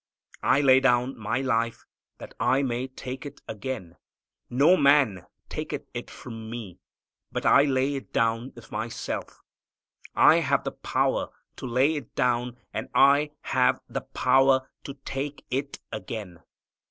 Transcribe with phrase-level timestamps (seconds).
[0.41, 1.85] "I lay down My life
[2.17, 3.97] that I may take it again.
[4.49, 6.79] No man taketh it from Me,
[7.31, 9.43] but I lay it down of Myself.
[10.15, 15.45] I have the power to lay it down, and I have the power to take
[15.51, 16.39] it again.